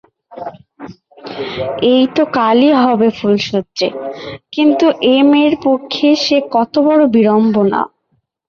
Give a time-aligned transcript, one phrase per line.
[1.91, 3.87] এই তো কালই হবে ফুলশয্যে,
[4.55, 7.81] কিন্তু এ মেয়ের পক্ষে সে কতবড়ো বিড়ম্বনা!